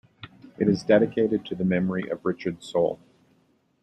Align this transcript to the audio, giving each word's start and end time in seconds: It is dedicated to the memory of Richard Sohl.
It 0.57 0.67
is 0.67 0.81
dedicated 0.81 1.45
to 1.45 1.53
the 1.53 1.63
memory 1.63 2.09
of 2.09 2.25
Richard 2.25 2.61
Sohl. 2.63 2.97